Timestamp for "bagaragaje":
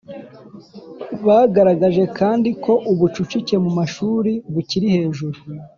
1.25-2.03